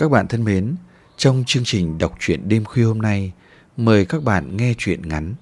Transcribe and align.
Các 0.00 0.10
bạn 0.10 0.28
thân 0.28 0.44
mến, 0.44 0.74
trong 1.16 1.44
chương 1.46 1.62
trình 1.66 1.98
đọc 1.98 2.14
truyện 2.18 2.48
đêm 2.48 2.64
khuya 2.64 2.84
hôm 2.84 2.98
nay, 2.98 3.32
mời 3.76 4.04
các 4.04 4.22
bạn 4.22 4.56
nghe 4.56 4.74
truyện 4.78 5.08
ngắn 5.08 5.34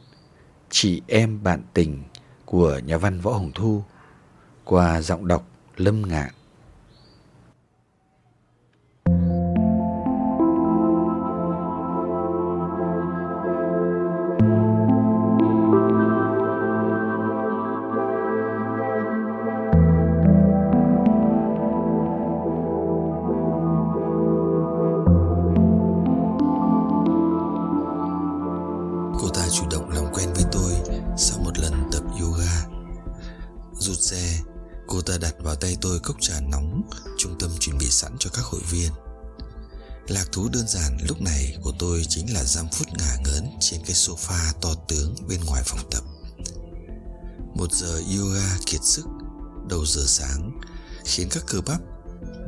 Chị 0.70 1.02
em 1.06 1.42
bạn 1.42 1.62
tình 1.74 2.02
của 2.44 2.80
nhà 2.86 2.98
văn 2.98 3.20
Võ 3.20 3.32
Hồng 3.32 3.52
Thu 3.54 3.82
qua 4.64 5.00
giọng 5.00 5.28
đọc 5.28 5.48
Lâm 5.76 6.02
Ngạn. 6.02 6.30
Thú 40.38 40.48
đơn 40.52 40.68
giản 40.68 40.98
lúc 41.08 41.20
này 41.20 41.56
của 41.62 41.72
tôi 41.78 42.04
chính 42.08 42.34
là 42.34 42.44
giam 42.44 42.68
phút 42.72 42.88
ngả 42.98 43.16
ngớn 43.24 43.50
trên 43.60 43.80
cái 43.86 43.94
sofa 43.94 44.52
to 44.60 44.74
tướng 44.88 45.14
bên 45.28 45.40
ngoài 45.44 45.62
phòng 45.66 45.90
tập. 45.90 46.04
Một 47.54 47.72
giờ 47.72 48.02
yoga 48.16 48.56
kiệt 48.66 48.80
sức, 48.84 49.06
đầu 49.68 49.86
giờ 49.86 50.02
sáng, 50.06 50.60
khiến 51.04 51.28
các 51.30 51.44
cơ 51.46 51.60
bắp 51.60 51.80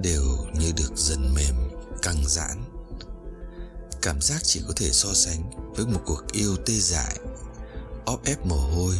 đều 0.03 0.23
như 0.55 0.73
được 0.77 0.93
dần 0.97 1.35
mềm, 1.35 1.55
căng 2.03 2.29
giãn. 2.29 2.65
Cảm 4.03 4.21
giác 4.21 4.41
chỉ 4.43 4.63
có 4.67 4.73
thể 4.77 4.91
so 4.91 5.15
sánh 5.15 5.51
với 5.77 5.87
một 5.87 6.01
cuộc 6.07 6.33
yêu 6.33 6.57
tê 6.67 6.75
dại 6.75 7.19
óp 8.07 8.25
ép 8.25 8.47
mồ 8.47 8.57
hôi 8.57 8.99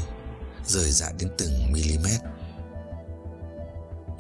rời 0.67 0.91
rã 0.91 1.13
đến 1.19 1.31
từng 1.39 1.73
mm. 1.73 2.07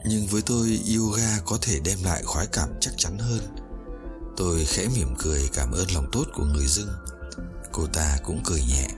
Nhưng 0.04 0.26
với 0.26 0.42
tôi 0.42 0.80
yoga 0.96 1.38
có 1.46 1.58
thể 1.62 1.80
đem 1.84 1.98
lại 2.04 2.22
khoái 2.22 2.46
cảm 2.46 2.68
chắc 2.80 2.94
chắn 2.96 3.18
hơn 3.18 3.59
tôi 4.40 4.64
khẽ 4.64 4.88
mỉm 4.96 5.14
cười 5.18 5.48
cảm 5.52 5.72
ơn 5.72 5.90
lòng 5.90 6.08
tốt 6.12 6.24
của 6.34 6.44
người 6.44 6.66
dưng. 6.66 6.88
Cô 7.72 7.86
ta 7.86 8.18
cũng 8.24 8.42
cười 8.44 8.62
nhẹ. 8.62 8.88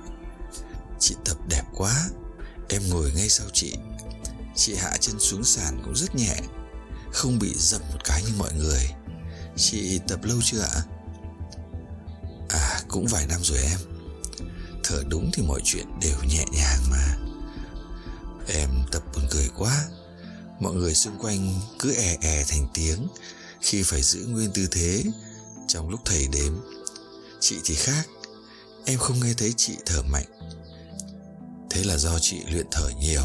Chị 1.01 1.15
tập 1.25 1.37
đẹp 1.49 1.63
quá. 1.75 2.09
Em 2.69 2.83
ngồi 2.91 3.13
ngay 3.13 3.29
sau 3.29 3.47
chị. 3.53 3.77
Chị 4.57 4.75
hạ 4.75 4.97
chân 5.01 5.19
xuống 5.19 5.45
sàn 5.45 5.83
cũng 5.85 5.97
rất 5.97 6.15
nhẹ. 6.15 6.37
Không 7.13 7.39
bị 7.39 7.55
dập 7.57 7.83
một 7.93 7.99
cái 8.05 8.23
như 8.23 8.33
mọi 8.39 8.53
người. 8.53 8.91
Chị 9.57 10.01
tập 10.09 10.25
lâu 10.25 10.39
chưa 10.43 10.61
ạ? 10.61 10.83
À 12.49 12.81
cũng 12.89 13.07
vài 13.07 13.27
năm 13.27 13.41
rồi 13.43 13.59
em. 13.59 13.79
Thở 14.85 15.03
đúng 15.09 15.31
thì 15.33 15.43
mọi 15.43 15.61
chuyện 15.65 15.87
đều 16.01 16.19
nhẹ 16.29 16.45
nhàng 16.53 16.81
mà. 16.91 17.17
Em 18.49 18.69
tập 18.93 19.03
buồn 19.15 19.25
cười 19.31 19.49
quá. 19.59 19.85
Mọi 20.61 20.75
người 20.75 20.95
xung 20.95 21.19
quanh 21.19 21.61
cứ 21.79 21.95
e 21.95 22.19
e 22.21 22.45
thành 22.49 22.69
tiếng 22.75 23.09
Khi 23.61 23.83
phải 23.83 24.03
giữ 24.03 24.27
nguyên 24.27 24.51
tư 24.53 24.69
thế 24.71 25.05
trong 25.73 25.89
lúc 25.89 26.01
thầy 26.05 26.29
đếm. 26.33 26.53
Chị 27.41 27.61
thì 27.65 27.75
khác, 27.75 28.09
Em 28.85 28.99
không 28.99 29.21
nghe 29.21 29.35
thấy 29.35 29.55
chị 29.57 29.77
thở 29.87 30.03
mạnh. 30.03 30.27
Thế 31.71 31.85
là 31.85 31.97
do 31.97 32.19
chị 32.19 32.45
luyện 32.51 32.67
thở 32.71 32.91
nhiều. 33.01 33.23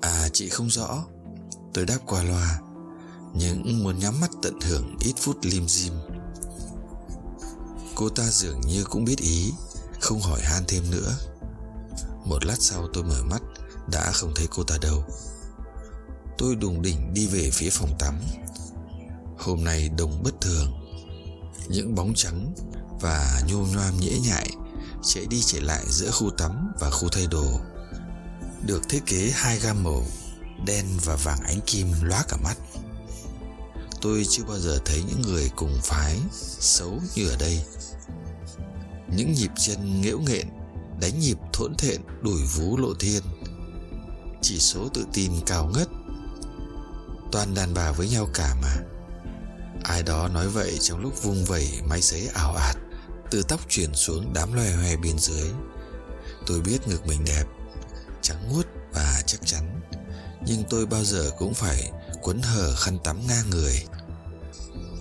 À 0.00 0.28
chị 0.32 0.48
không 0.48 0.70
rõ, 0.70 1.04
Tôi 1.74 1.86
đáp 1.86 1.98
qua 2.06 2.22
loa. 2.22 2.60
Nhưng 3.34 3.84
muốn 3.84 3.98
nhắm 3.98 4.20
mắt 4.20 4.30
tận 4.42 4.60
hưởng 4.60 4.96
ít 5.00 5.14
phút 5.16 5.36
lim 5.42 5.68
dim. 5.68 5.92
Cô 7.94 8.08
ta 8.08 8.24
dường 8.30 8.60
như 8.60 8.84
cũng 8.84 9.04
biết 9.04 9.18
ý, 9.18 9.52
Không 10.00 10.20
hỏi 10.20 10.40
han 10.42 10.64
thêm 10.68 10.90
nữa. 10.90 11.16
Một 12.24 12.44
lát 12.44 12.56
sau 12.58 12.88
tôi 12.92 13.04
mở 13.04 13.22
mắt, 13.24 13.42
Đã 13.92 14.12
không 14.12 14.32
thấy 14.34 14.46
cô 14.50 14.62
ta 14.62 14.78
đâu. 14.80 15.04
Tôi 16.38 16.56
đùng 16.56 16.82
đỉnh 16.82 17.14
đi 17.14 17.26
về 17.26 17.50
phía 17.52 17.70
phòng 17.70 17.96
tắm. 17.98 18.20
Hôm 19.44 19.64
nay 19.64 19.90
đông 19.98 20.22
bất 20.22 20.40
thường. 20.40 20.72
Những 21.68 21.94
bóng 21.94 22.12
trắng 22.16 22.54
Và 23.00 23.42
nhô 23.48 23.58
nhoam 23.58 24.00
nhễ 24.00 24.18
nhại 24.18 24.50
Chạy 25.02 25.26
đi 25.26 25.42
chạy 25.42 25.60
lại 25.60 25.84
giữa 25.88 26.10
khu 26.10 26.30
tắm 26.30 26.72
Và 26.80 26.90
khu 26.90 27.08
thay 27.08 27.26
đồ, 27.30 27.60
Được 28.66 28.88
thiết 28.88 29.02
kế 29.06 29.30
hai 29.34 29.58
gam 29.58 29.84
màu 29.84 30.02
Đen 30.66 30.86
và 31.04 31.16
vàng 31.16 31.38
ánh 31.40 31.60
kim 31.66 31.92
lóa 32.02 32.22
cả 32.28 32.36
mắt. 32.44 32.54
Tôi 34.00 34.24
chưa 34.28 34.44
bao 34.44 34.58
giờ 34.58 34.78
thấy 34.84 35.02
những 35.08 35.22
người 35.22 35.50
cùng 35.56 35.78
phái 35.82 36.18
Xấu 36.60 37.00
như 37.14 37.28
ở 37.28 37.36
đây. 37.36 37.64
Những 39.16 39.32
nhịp 39.32 39.50
chân 39.56 40.00
nghễu 40.00 40.18
nghện 40.18 40.46
đánh 41.00 41.18
nhịp 41.18 41.38
thỗn 41.52 41.74
thện 41.78 42.00
đuổi 42.22 42.42
vú 42.54 42.76
lộ 42.76 42.94
thiên. 42.94 43.22
Chỉ 44.42 44.58
số 44.58 44.88
tự 44.88 45.06
tin 45.12 45.32
cao 45.46 45.70
ngất. 45.74 45.88
Toàn 47.32 47.54
đàn 47.54 47.74
bà 47.74 47.92
với 47.92 48.08
nhau 48.08 48.28
cả 48.34 48.54
mà 48.62 48.93
ai 49.84 50.02
đó 50.02 50.28
nói 50.28 50.48
vậy 50.48 50.78
trong 50.80 51.00
lúc 51.00 51.22
vung 51.22 51.44
vẩy 51.44 51.80
máy 51.88 52.02
sấy 52.02 52.28
ảo 52.34 52.54
ạt 52.54 52.76
từ 53.30 53.42
tóc 53.42 53.60
chuyển 53.68 53.94
xuống 53.94 54.32
đám 54.32 54.52
loè 54.52 54.72
hoe 54.72 54.96
bên 54.96 55.18
dưới. 55.18 55.50
Tôi 56.46 56.60
biết 56.60 56.88
ngực 56.88 57.06
mình 57.06 57.24
đẹp, 57.24 57.44
trắng 58.22 58.52
muốt 58.52 58.66
và 58.92 59.22
chắc 59.26 59.40
chắn, 59.46 59.80
nhưng 60.46 60.64
tôi 60.70 60.86
bao 60.86 61.04
giờ 61.04 61.30
cũng 61.38 61.54
phải 61.54 61.92
quấn 62.22 62.42
hở 62.42 62.74
khăn 62.76 62.98
tắm 63.04 63.20
ngang 63.28 63.50
người. 63.50 63.84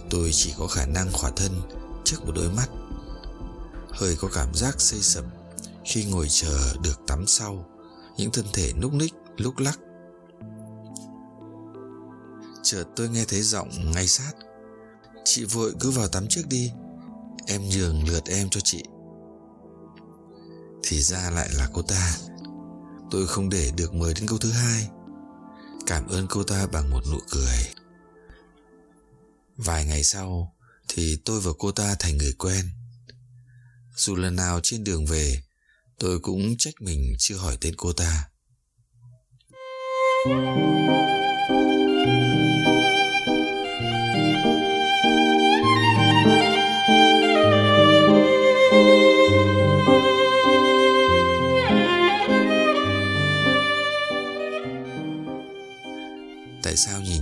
Tôi 0.09 0.29
chỉ 0.33 0.53
có 0.57 0.67
khả 0.67 0.85
năng 0.85 1.11
khỏa 1.11 1.31
thân 1.35 1.61
trước 2.03 2.25
một 2.25 2.31
đôi 2.35 2.49
mắt. 2.49 2.69
Hơi 3.89 4.15
có 4.15 4.29
cảm 4.33 4.53
giác 4.53 4.81
xây 4.81 5.01
sập 5.01 5.25
khi 5.85 6.05
ngồi 6.05 6.27
chờ 6.29 6.73
được 6.83 6.99
tắm 7.07 7.27
sau, 7.27 7.65
những 8.17 8.31
thân 8.31 8.45
thể 8.53 8.73
núc 8.73 8.93
ních, 8.93 9.13
lúc 9.37 9.59
lắc. 9.59 9.79
Chợt 12.63 12.83
tôi 12.95 13.09
nghe 13.09 13.25
thấy 13.25 13.41
giọng 13.41 13.91
ngay 13.91 14.07
sát 14.07 14.31
chị 15.25 15.43
vội 15.43 15.73
cứ 15.79 15.91
vào 15.91 16.07
tắm 16.07 16.27
trước 16.29 16.47
đi. 16.49 16.71
Em 17.47 17.69
nhường 17.69 18.07
lượt 18.07 18.25
em 18.25 18.49
cho 18.49 18.59
chị. 18.59 18.83
Thì 20.83 21.01
ra 21.01 21.29
lại 21.29 21.49
là 21.53 21.67
cô 21.73 21.81
ta. 21.81 22.17
Tôi 23.11 23.27
không 23.27 23.49
để 23.49 23.71
được 23.77 23.93
mời 23.93 24.13
đến 24.13 24.27
câu 24.27 24.37
thứ 24.37 24.51
hai. 24.51 24.89
Cảm 25.85 26.07
ơn 26.07 26.27
cô 26.29 26.43
ta 26.43 26.67
bằng 26.67 26.89
một 26.89 27.01
nụ 27.11 27.19
cười. 27.31 27.57
Vài 29.57 29.85
ngày 29.85 30.03
sau, 30.03 30.55
thì 30.87 31.17
tôi 31.25 31.41
và 31.41 31.51
cô 31.59 31.71
ta 31.71 31.95
thành 31.99 32.17
người 32.17 32.33
quen. 32.33 32.69
Dù 33.95 34.15
lần 34.15 34.35
nào 34.35 34.59
trên 34.63 34.83
đường 34.83 35.05
về, 35.05 35.43
Tôi 35.99 36.19
cũng 36.19 36.55
trách 36.57 36.73
mình 36.79 37.15
chưa 37.19 37.35
hỏi 37.35 37.57
tên 37.61 37.75
cô 37.77 37.93
ta. 37.93 38.29
Thank 40.25 41.77
you. 41.77 41.82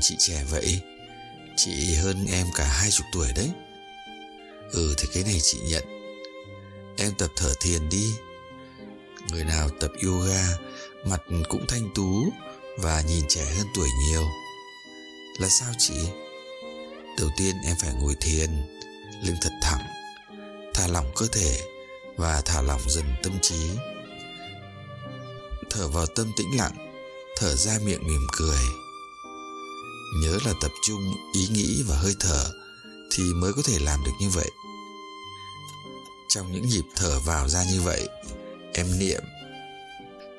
Chị 0.01 0.15
trẻ 0.19 0.44
vậy? 0.50 0.81
Chị 1.56 1.95
hơn 1.95 2.25
em 2.31 2.48
cả 2.56 2.65
hai 2.65 2.92
chục 2.92 3.06
tuổi 3.13 3.27
đấy. 3.36 3.50
Ừ 4.71 4.94
thì 4.98 5.07
cái 5.13 5.24
này 5.24 5.39
chị 5.42 5.57
nhận. 5.63 5.83
Em 6.98 7.13
tập 7.18 7.30
thở 7.36 7.53
thiền 7.62 7.89
đi. 7.89 8.13
Người 9.30 9.44
nào 9.44 9.69
tập 9.80 9.92
yoga, 10.06 10.57
Mặt 11.06 11.21
cũng 11.50 11.65
thanh 11.68 11.89
tú 11.95 12.24
Và 12.77 13.01
nhìn 13.01 13.25
trẻ 13.30 13.45
hơn 13.45 13.68
tuổi 13.75 13.88
nhiều. 14.07 14.24
Là 15.39 15.50
sao 15.50 15.74
chị? 15.77 15.94
Đầu 17.19 17.30
tiên 17.38 17.56
em 17.65 17.75
phải 17.81 17.94
ngồi 17.94 18.15
thiền 18.21 18.50
Lưng 19.24 19.38
thật 19.42 19.54
thẳng, 19.62 19.81
Thả 20.74 20.88
lỏng 20.88 21.12
cơ 21.15 21.27
thể 21.31 21.59
Và 22.15 22.42
thả 22.45 22.62
lỏng 22.62 22.81
dần 22.89 23.06
tâm 23.24 23.33
trí. 23.42 23.69
Thở 25.69 25.88
vào 25.88 26.06
tâm 26.06 26.31
tĩnh 26.38 26.57
lặng, 26.57 26.92
Thở 27.36 27.56
ra 27.56 27.77
miệng 27.83 28.07
mỉm 28.07 28.27
cười. 28.38 28.81
Nhớ 30.12 30.40
là 30.46 30.54
tập 30.62 30.72
trung 30.81 31.13
ý 31.34 31.48
nghĩ 31.48 31.84
và 31.88 31.98
hơi 31.98 32.16
thở 32.19 32.52
Thì 33.12 33.24
mới 33.34 33.54
có 33.54 33.62
thể 33.66 33.80
làm 33.80 34.04
được 34.06 34.12
như 34.19 34.30
vậy. 34.30 34.52
Trong 36.30 36.52
những 36.52 36.68
nhịp 36.68 36.84
thở 36.96 37.19
vào 37.19 37.50
ra 37.50 37.63
như 37.63 37.81
vậy, 37.81 38.10
Em 38.74 39.00
niệm, 39.00 39.22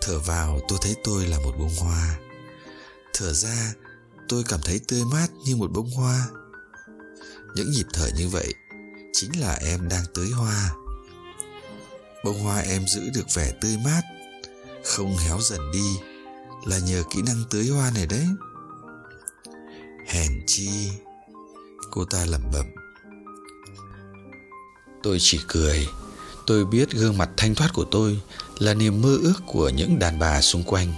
Thở 0.00 0.18
vào, 0.18 0.60
tôi 0.68 0.78
thấy 0.82 0.94
tôi 1.04 1.26
là 1.26 1.38
một 1.38 1.52
bông 1.58 1.74
hoa. 1.80 2.18
Thở 3.14 3.32
ra, 3.32 3.74
tôi 4.28 4.44
cảm 4.48 4.60
thấy 4.64 4.80
tươi 4.88 5.04
mát 5.04 5.26
như 5.44 5.56
một 5.56 5.70
bông 5.72 5.90
hoa. 5.90 6.28
Những 7.54 7.70
nhịp 7.70 7.86
thở 7.92 8.10
như 8.16 8.28
vậy 8.28 8.54
Chính 9.12 9.40
là 9.40 9.54
em 9.54 9.88
đang 9.88 10.04
tưới 10.14 10.30
hoa. 10.30 10.70
Bông 12.24 12.40
hoa 12.42 12.60
em 12.60 12.86
giữ 12.88 13.10
được 13.14 13.34
vẻ 13.34 13.52
tươi 13.60 13.76
mát, 13.84 14.02
Không 14.84 15.16
héo 15.16 15.38
dần 15.40 15.60
đi 15.72 15.96
Là 16.66 16.78
nhờ 16.78 17.02
kỹ 17.10 17.22
năng 17.26 17.44
tưới 17.50 17.66
hoa 17.66 17.90
này 17.94 18.06
đấy. 18.06 18.26
Hèn 20.12 20.42
chi 20.46 20.90
Cô 21.90 22.04
ta 22.04 22.24
lẩm 22.24 22.42
bẩm 22.52 22.66
Tôi 25.02 25.16
chỉ 25.20 25.40
cười 25.48 25.86
Tôi 26.46 26.64
biết 26.64 26.90
gương 26.90 27.18
mặt 27.18 27.30
thanh 27.36 27.54
thoát 27.54 27.70
của 27.74 27.84
tôi 27.84 28.20
là 28.58 28.74
niềm 28.74 29.02
mơ 29.02 29.18
ước 29.22 29.34
của 29.46 29.68
những 29.68 29.98
đàn 29.98 30.18
bà 30.18 30.40
xung 30.40 30.62
quanh. 30.64 30.92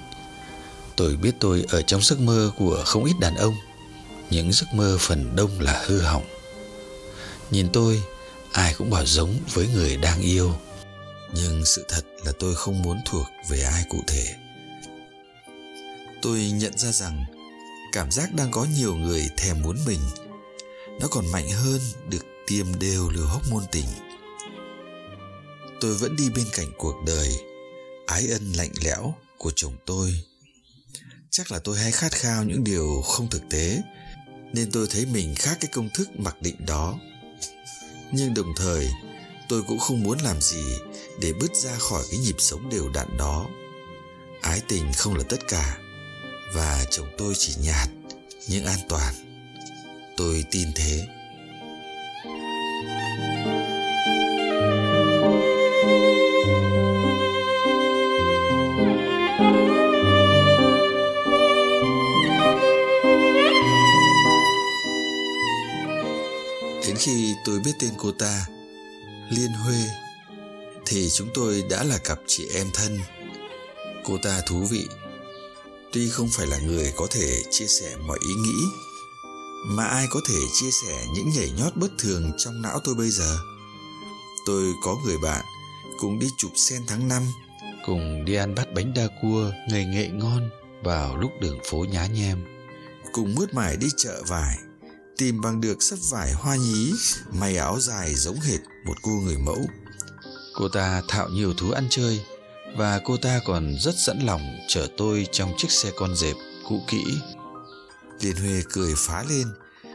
Tôi 0.97 1.17
biết 1.17 1.35
tôi 1.41 1.65
ở 1.69 1.83
trong 1.83 2.03
giấc 2.03 2.21
mơ 2.21 2.51
của 2.59 2.83
không 2.87 3.05
ít 3.05 3.15
đàn 3.21 3.35
ông, 3.37 3.55
những 4.31 4.53
giấc 4.53 4.67
mơ 4.75 4.97
phần 5.01 5.37
đông 5.37 5.61
là 5.61 5.83
hư 5.87 6.01
hỏng. 6.01 6.25
Nhìn 7.51 7.69
tôi, 7.73 8.03
ai 8.53 8.75
cũng 8.79 8.91
bảo 8.91 9.07
giống 9.07 9.35
với 9.53 9.69
người 9.75 9.97
đang 9.97 10.21
yêu. 10.21 10.55
Nhưng 11.35 11.65
sự 11.65 11.85
thật 11.89 12.03
là 12.25 12.33
tôi 12.39 12.55
không 12.55 12.83
muốn 12.83 12.99
thuộc 13.05 13.27
về 13.49 13.63
ai 13.63 13.85
cụ 13.89 13.99
thể. 14.07 14.35
Tôi 16.23 16.51
nhận 16.55 16.79
ra 16.79 16.93
rằng 16.93 17.25
cảm 17.95 18.11
giác 18.11 18.35
đang 18.35 18.51
có 18.51 18.67
nhiều 18.77 18.95
người 18.95 19.29
thèm 19.37 19.63
muốn 19.63 19.77
mình. 19.87 20.01
Nó 21.01 21.09
còn 21.11 21.33
mạnh 21.33 21.51
hơn 21.51 21.81
được 22.09 22.27
tiêm 22.47 22.79
đều 22.79 23.11
liều 23.11 23.27
hóc 23.27 23.43
môn 23.51 23.63
tình. 23.73 23.87
Tôi 25.81 25.95
vẫn 25.95 26.17
đi 26.17 26.31
bên 26.31 26.45
cạnh 26.53 26.73
cuộc 26.79 26.95
đời, 27.07 27.29
ái 28.07 28.27
ân 28.29 28.53
lạnh 28.53 28.71
lẽo 28.85 29.15
của 29.39 29.53
chồng 29.57 29.77
tôi. 29.87 30.23
Chắc 31.31 31.53
là 31.53 31.59
tôi 31.59 31.79
hay 31.79 31.93
khát 31.93 32.13
khao 32.13 32.45
những 32.45 32.65
điều 32.65 33.03
không 33.03 33.31
thực 33.31 33.43
tế, 33.51 33.83
nên 34.53 34.71
tôi 34.71 34.87
thấy 34.91 35.07
mình 35.07 35.35
khác 35.35 35.57
cái 35.61 35.71
công 35.75 35.89
thức 35.95 36.09
mặc 36.19 36.37
định 36.43 36.67
đó. 36.67 36.99
Nhưng 38.13 38.35
đồng 38.35 38.53
thời, 38.57 38.89
tôi 39.49 39.63
cũng 39.69 39.79
không 39.79 40.03
muốn 40.03 40.19
làm 40.19 40.41
gì 40.41 40.65
để 41.21 41.33
bứt 41.33 41.57
ra 41.57 41.79
khỏi 41.79 42.03
cái 42.11 42.19
nhịp 42.19 42.37
sống 42.39 42.69
đều 42.69 42.89
đặn 42.89 43.17
đó. 43.17 43.47
Ái 44.41 44.61
tình 44.69 44.93
không 44.97 45.15
là 45.15 45.25
tất 45.29 45.49
cả 45.49 45.79
và 46.55 46.85
chồng 46.91 47.07
tôi 47.19 47.35
chỉ 47.39 47.55
nhạt, 47.63 47.89
nhưng 48.49 48.65
an 48.65 48.79
toàn. 48.89 49.15
Tôi 50.17 50.45
tin 50.51 50.69
thế. 50.75 51.07
Đến 66.87 66.97
khi 66.99 67.35
tôi 67.45 67.61
biết 67.61 67.73
tên 67.81 67.91
cô 67.99 68.13
ta, 68.13 68.47
liên 69.31 69.51
huê, 69.51 69.85
thì 70.87 71.09
chúng 71.11 71.29
tôi 71.35 71.65
đã 71.71 71.85
là 71.85 71.99
cặp 71.99 72.19
chị 72.27 72.49
em 72.55 72.67
thân. 72.75 72.99
Cô 74.05 74.19
ta 74.23 74.41
thú 74.47 74.65
vị 74.71 74.87
tuy 75.95 76.09
không 76.09 76.29
phải 76.29 76.47
là 76.47 76.59
người 76.59 76.93
có 76.97 77.07
thể 77.11 77.43
chia 77.51 77.67
sẻ 77.67 77.97
mọi 78.07 78.19
ý 78.29 78.35
nghĩ, 78.35 78.65
mà 79.67 79.85
ai 79.85 80.07
có 80.11 80.21
thể 80.29 80.39
chia 80.55 80.71
sẻ 80.71 81.07
những 81.15 81.31
nhảy 81.31 81.51
nhót 81.59 81.77
bất 81.77 81.89
thường 81.99 82.33
trong 82.39 82.63
não 82.63 82.81
tôi 82.85 82.95
bây 82.95 83.11
giờ? 83.11 83.39
Tôi 84.47 84.73
có 84.83 84.97
người 85.05 85.19
bạn 85.19 85.45
cùng 85.99 86.19
đi 86.19 86.27
chụp 86.39 86.51
sen 86.57 86.83
tháng 86.87 87.09
năm, 87.09 87.23
cùng 87.87 88.25
đi 88.25 88.35
ăn 88.35 88.55
bát 88.55 88.73
bánh 88.75 88.95
đa 88.95 89.09
cua 89.23 89.51
người 89.71 89.85
nghệ 89.85 90.09
ngon 90.09 90.51
vào 90.85 91.17
lúc 91.17 91.31
đường 91.41 91.59
phố 91.71 91.85
nhá 91.91 92.07
nhem. 92.07 92.45
Cùng 93.13 93.35
mướt 93.35 93.55
mải 93.55 93.77
đi 93.77 93.87
chợ 93.97 94.23
vải, 94.27 94.59
tìm 95.17 95.41
bằng 95.41 95.61
được 95.61 95.83
sắp 95.83 95.99
vải 96.11 96.33
hoa 96.33 96.57
nhí, 96.57 96.93
may 97.33 97.57
áo 97.57 97.81
dài 97.81 98.15
giống 98.15 98.41
hệt 98.41 98.61
một 98.87 98.95
cô 99.03 99.11
người 99.11 99.39
mẫu. 99.39 99.67
Cô 100.55 100.69
ta 100.69 101.03
thạo 101.09 101.29
nhiều 101.29 101.55
thú 101.55 101.71
ăn 101.71 101.87
chơi 101.91 102.25
và 102.77 103.01
cô 103.05 103.17
ta 103.17 103.41
còn 103.45 103.77
rất 103.79 103.95
sẵn 103.99 104.19
lòng 104.19 104.41
chở 104.69 104.87
tôi 104.97 105.27
trong 105.33 105.53
chiếc 105.57 105.71
xe 105.71 105.91
con 105.97 106.17
dẹp 106.17 106.37
cũ 106.69 106.81
kỹ. 106.89 107.05
Liên 108.21 108.37
huê 108.37 108.63
cười 108.73 108.95
phá 108.97 109.25
lên 109.29 109.47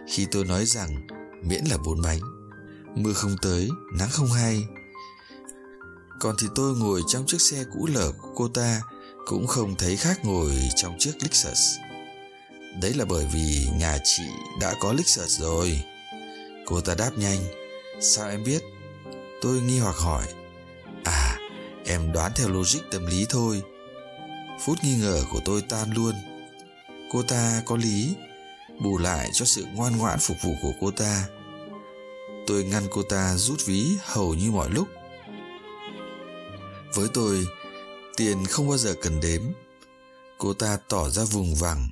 khi 0.07 0.27
tôi 0.31 0.45
nói 0.45 0.65
rằng 0.65 1.07
miễn 1.43 1.63
là 1.69 1.77
bốn 1.85 2.01
bánh, 2.01 2.19
mưa 2.95 3.13
không 3.13 3.35
tới, 3.41 3.69
nắng 3.99 4.09
không 4.11 4.27
hay. 4.27 4.63
Còn 6.19 6.35
thì 6.39 6.47
tôi 6.55 6.75
ngồi 6.75 7.01
trong 7.07 7.25
chiếc 7.25 7.41
xe 7.41 7.63
cũ 7.73 7.87
lở 7.93 8.11
của 8.11 8.29
cô 8.35 8.47
ta 8.47 8.81
cũng 9.25 9.47
không 9.47 9.75
thấy 9.75 9.97
khác 9.97 10.25
ngồi 10.25 10.53
trong 10.75 10.95
chiếc 10.99 11.13
lexus. 11.21 11.77
Đấy 12.81 12.93
là 12.93 13.05
bởi 13.05 13.25
vì 13.33 13.67
nhà 13.79 13.97
chị 14.03 14.23
đã 14.61 14.73
có 14.79 14.93
Lexus 14.93 15.39
rồi. 15.39 15.83
Cô 16.65 16.81
ta 16.81 16.95
đáp 16.95 17.11
nhanh, 17.17 17.39
Sao 18.01 18.29
em 18.29 18.43
biết? 18.43 18.63
Tôi 19.41 19.61
nghi 19.61 19.79
hoặc 19.79 19.95
hỏi 19.95 20.23
em 21.89 22.11
đoán 22.11 22.31
theo 22.35 22.49
logic 22.49 22.79
tâm 22.91 23.05
lý 23.05 23.25
thôi. 23.29 23.61
Phút 24.59 24.77
nghi 24.83 24.95
ngờ 24.95 25.23
của 25.31 25.39
tôi 25.45 25.61
tan 25.61 25.91
luôn. 25.93 26.15
Cô 27.11 27.23
ta 27.23 27.61
có 27.65 27.77
lý, 27.77 28.15
Bù 28.83 28.97
lại 28.97 29.29
cho 29.33 29.45
sự 29.45 29.65
ngoan 29.73 29.97
ngoãn 29.97 30.19
phục 30.19 30.37
vụ 30.43 30.51
của 30.61 30.71
cô 30.81 30.91
ta. 30.91 31.27
Tôi 32.47 32.63
ngăn 32.63 32.83
cô 32.91 33.03
ta 33.03 33.37
rút 33.37 33.65
ví 33.65 33.85
hầu 34.03 34.33
như 34.33 34.51
mọi 34.51 34.69
lúc. 34.69 34.87
Với 36.93 37.07
tôi, 37.13 37.45
Tiền 38.19 38.45
không 38.45 38.67
bao 38.67 38.77
giờ 38.77 38.95
cần 39.01 39.19
đếm. 39.19 39.41
Cô 40.37 40.53
ta 40.53 40.77
tỏ 40.87 41.09
ra 41.09 41.23
vùng 41.23 41.55
vằng, 41.55 41.89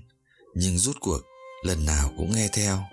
nhưng 0.56 0.78
rút 0.78 0.98
cuộc 1.00 1.22
lần 1.64 1.86
nào 1.86 2.12
cũng 2.18 2.32
nghe 2.36 2.48
theo. 2.54 2.84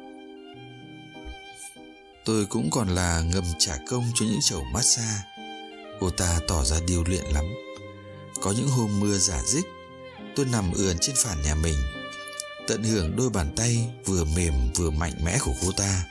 Tôi 2.24 2.46
cũng 2.46 2.70
còn 2.70 2.88
là 2.88 3.20
ngầm 3.20 3.44
trả 3.58 3.76
công 3.88 4.04
cho 4.14 4.26
những 4.26 4.40
chầu 4.42 4.64
massage 4.72 5.33
cô 6.00 6.10
ta 6.10 6.40
tỏ 6.48 6.64
ra 6.64 6.76
điều 6.86 7.04
luyện 7.04 7.24
lắm. 7.24 7.44
Có 8.42 8.52
những 8.56 8.68
hôm 8.68 9.00
mưa 9.00 9.18
giả 9.18 9.42
dích, 9.46 9.64
tôi 10.36 10.46
nằm 10.46 10.72
ườn 10.72 10.96
trên 11.00 11.16
phản 11.16 11.42
nhà 11.42 11.54
mình, 11.54 11.74
tận 12.68 12.82
hưởng 12.82 13.16
đôi 13.16 13.30
bàn 13.30 13.52
tay 13.56 13.88
vừa 14.04 14.24
mềm 14.24 14.54
vừa 14.74 14.90
mạnh 14.90 15.14
mẽ 15.24 15.38
của 15.40 15.54
cô 15.62 15.72
ta. 15.76 16.04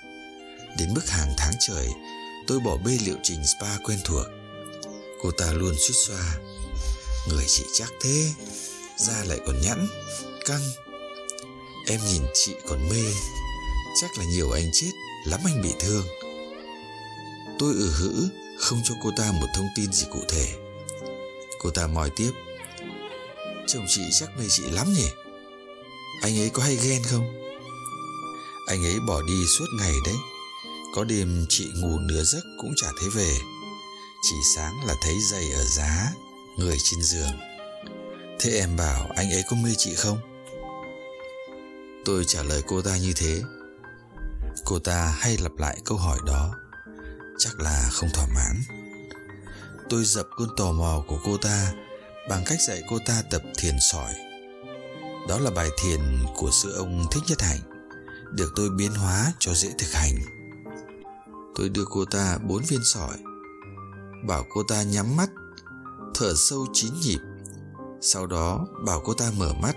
Đến 0.79 0.93
mức 0.93 1.09
hàng 1.09 1.33
tháng 1.37 1.53
trời, 1.67 1.87
tôi 2.47 2.59
bỏ 2.59 2.77
bê 2.85 2.97
liệu 3.05 3.15
trình 3.23 3.39
spa 3.45 3.77
quen 3.83 3.99
thuộc. 4.05 4.25
Cô 5.21 5.31
ta 5.31 5.51
luôn 5.51 5.75
suýt 5.77 5.95
xoa. 6.07 6.37
Người 7.29 7.45
chị 7.47 7.63
chắc 7.73 7.91
thế, 8.01 8.31
da 8.97 9.23
lại 9.23 9.39
còn 9.45 9.61
nhẵn, 9.61 9.87
căng. 10.45 10.61
Em 11.87 11.99
nhìn 12.11 12.23
chị 12.33 12.53
còn 12.67 12.89
mê, 12.89 13.03
Chắc 14.01 14.17
là 14.17 14.25
nhiều 14.25 14.51
anh 14.51 14.69
chết, 14.73 14.91
Lắm 15.25 15.39
anh 15.45 15.61
bị 15.61 15.73
thương. 15.79 16.05
Tôi 17.59 17.73
ừ 17.73 17.79
ử 17.79 17.91
hữ 17.91 18.29
không 18.60 18.79
cho 18.83 18.95
cô 19.03 19.12
ta 19.17 19.31
một 19.31 19.48
thông 19.55 19.67
tin 19.75 19.93
gì 19.93 20.05
cụ 20.12 20.19
thể. 20.29 20.48
Cô 21.60 21.69
ta 21.69 21.88
mòi 21.88 22.10
tiếp. 22.15 22.31
Chồng 23.67 23.86
chị 23.88 24.01
chắc 24.19 24.29
mê 24.39 24.45
chị 24.50 24.63
lắm 24.72 24.93
nhỉ? 24.93 25.07
Anh 26.22 26.39
ấy 26.39 26.50
có 26.50 26.63
hay 26.63 26.75
ghen 26.75 27.03
không? 27.03 27.43
Anh 28.67 28.83
ấy 28.83 29.00
bỏ 29.07 29.22
đi 29.22 29.43
suốt 29.57 29.65
ngày 29.79 29.93
đấy. 30.05 30.15
Có 30.95 31.03
đêm 31.03 31.45
chị 31.50 31.65
ngủ 31.75 32.00
nửa 32.00 32.24
giấc 32.24 32.43
cũng 32.62 32.74
chả 32.75 32.88
thấy 33.00 33.10
về. 33.10 33.38
Chỉ 34.24 34.36
sáng 34.55 34.74
là 34.88 34.95
thấy 35.03 35.15
giày 35.31 35.51
ở 35.51 35.63
giá, 35.63 36.12
Người 36.57 36.77
trên 36.83 37.01
giường. 37.01 37.39
Thế 38.39 38.51
em 38.60 38.77
bảo 38.77 39.07
anh 39.15 39.31
ấy 39.31 39.43
có 39.50 39.55
mê 39.55 39.69
chị 39.77 39.95
không? 39.95 40.17
Tôi 42.05 42.25
trả 42.25 42.43
lời 42.43 42.62
cô 42.67 42.81
ta 42.81 42.98
như 42.98 43.13
thế. 43.15 43.41
Cô 44.65 44.79
ta 44.79 45.15
hay 45.19 45.38
lặp 45.38 45.51
lại 45.57 45.77
câu 45.86 45.98
hỏi 45.98 46.19
đó. 46.25 46.55
Chắc 47.39 47.59
là 47.59 47.89
không 47.91 48.09
thỏa 48.13 48.25
mãn 48.35 48.61
Tôi 49.89 50.05
dập 50.05 50.27
cơn 50.37 50.47
tò 50.57 50.71
mò 50.71 51.03
của 51.07 51.19
cô 51.25 51.37
ta 51.37 51.73
Bằng 52.29 52.43
cách 52.45 52.61
dạy 52.67 52.81
cô 52.89 52.99
ta 53.05 53.21
tập 53.31 53.41
thiền 53.57 53.75
sỏi 53.91 54.13
Đó 55.29 55.39
là 55.39 55.51
bài 55.51 55.69
thiền 55.83 55.99
của 56.35 56.51
sư 56.51 56.73
ông 56.77 57.07
Thích 57.11 57.23
Nhất 57.27 57.41
Hạnh 57.41 57.59
Được 58.31 58.53
tôi 58.55 58.69
biến 58.69 58.91
hóa 58.91 59.33
cho 59.39 59.53
dễ 59.53 59.69
thực 59.77 59.93
hành 59.93 60.15
Tôi 61.55 61.69
đưa 61.69 61.85
cô 61.89 62.05
ta 62.05 62.37
bốn 62.37 62.63
viên 62.63 62.81
sỏi 62.83 63.17
Bảo 64.27 64.45
cô 64.49 64.63
ta 64.63 64.83
nhắm 64.83 65.17
mắt 65.17 65.29
thở 66.15 66.33
sâu 66.35 66.67
chín 66.73 66.93
nhịp. 67.01 67.19
Sau 68.01 68.27
đó 68.27 68.67
bảo 68.85 69.01
cô 69.05 69.13
ta 69.13 69.31
mở 69.37 69.53
mắt, 69.53 69.75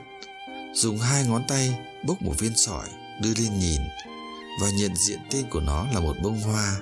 dùng 0.74 0.98
hai 0.98 1.24
ngón 1.24 1.42
tay 1.48 1.78
bốc 2.06 2.22
một 2.22 2.32
viên 2.38 2.56
sỏi 2.56 2.88
đưa 3.22 3.34
lên 3.34 3.58
nhìn 3.58 3.80
và 4.62 4.70
nhận 4.70 4.96
diện 4.96 5.18
tên 5.30 5.46
của 5.50 5.60
nó 5.60 5.86
là 5.94 6.00
một 6.00 6.14
bông 6.22 6.40
hoa. 6.40 6.76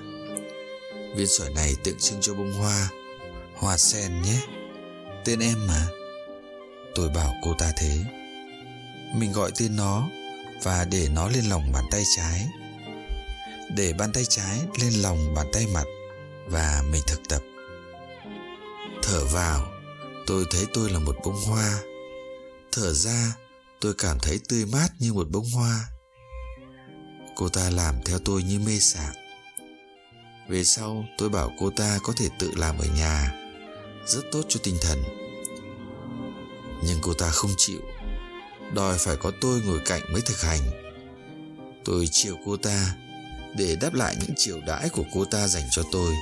Viên 1.15 1.27
sỏi 1.27 1.49
này 1.49 1.75
tượng 1.83 1.99
trưng 1.99 2.21
cho 2.21 2.33
bông 2.33 2.53
hoa, 2.53 2.89
hoa 3.55 3.77
sen 3.77 4.21
nhé. 4.21 4.41
Tên 5.25 5.39
em 5.39 5.67
mà. 5.67 5.87
Tôi 6.95 7.09
bảo 7.09 7.33
cô 7.43 7.53
ta 7.59 7.71
thế. 7.77 7.97
Mình 9.15 9.31
gọi 9.33 9.51
tên 9.59 9.75
nó 9.75 10.09
và 10.63 10.85
để 10.91 11.07
nó 11.13 11.29
lên 11.29 11.45
lòng 11.49 11.71
bàn 11.73 11.83
tay 11.91 12.03
trái. 12.15 12.47
Để 13.75 13.93
bàn 13.93 14.11
tay 14.13 14.25
trái 14.29 14.59
lên 14.81 14.93
lòng 14.93 15.33
bàn 15.35 15.47
tay 15.53 15.67
mặt 15.73 15.85
và 16.47 16.83
mình 16.91 17.01
thực 17.07 17.19
tập. 17.29 17.41
Thở 19.03 19.25
vào, 19.25 19.67
tôi 20.27 20.45
thấy 20.51 20.65
tôi 20.73 20.89
là 20.89 20.99
một 20.99 21.15
bông 21.23 21.35
hoa. 21.35 21.79
Thở 22.71 22.93
ra, 22.93 23.35
tôi 23.81 23.93
cảm 23.97 24.19
thấy 24.19 24.39
tươi 24.49 24.65
mát 24.65 24.87
như 24.99 25.13
một 25.13 25.27
bông 25.29 25.49
hoa. 25.49 25.85
Cô 27.35 27.49
ta 27.49 27.69
làm 27.69 27.95
theo 28.05 28.19
tôi 28.25 28.43
như 28.43 28.59
mê 28.59 28.79
sảng. 28.79 29.24
Về 30.47 30.63
sau, 30.63 31.05
tôi 31.17 31.29
bảo 31.29 31.51
cô 31.59 31.69
ta 31.69 31.99
có 32.03 32.13
thể 32.17 32.29
tự 32.39 32.51
làm 32.55 32.77
ở 32.77 32.85
nhà, 32.97 33.31
rất 34.05 34.21
tốt 34.31 34.41
cho 34.49 34.59
tinh 34.63 34.77
thần. 34.81 35.03
Nhưng 36.83 36.99
cô 37.01 37.13
ta 37.13 37.29
không 37.29 37.51
chịu, 37.57 37.81
đòi 38.73 38.97
phải 38.99 39.15
có 39.15 39.31
tôi 39.41 39.61
ngồi 39.65 39.79
cạnh 39.85 40.01
mới 40.13 40.21
thực 40.21 40.41
hành. 40.41 40.61
Tôi 41.85 42.07
chiều 42.11 42.35
cô 42.45 42.57
ta 42.57 42.95
để 43.57 43.75
đáp 43.81 43.93
lại 43.93 44.15
những 44.19 44.33
chiều 44.37 44.61
đãi 44.67 44.89
của 44.89 45.03
cô 45.13 45.25
ta 45.25 45.47
dành 45.47 45.63
cho 45.71 45.83
tôi. 45.91 46.13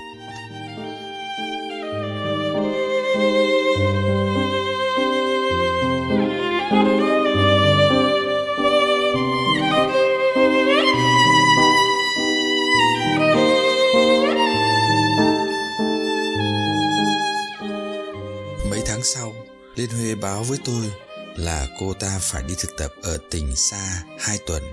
Với 20.53 20.61
tôi 20.65 20.91
là 21.35 21.67
cô 21.79 21.93
ta 21.93 22.19
phải 22.21 22.43
đi 22.43 22.55
thực 22.59 22.77
tập 22.77 22.91
ở 23.03 23.17
tỉnh 23.31 23.55
xa 23.55 24.03
hai 24.19 24.39
tuần. 24.47 24.63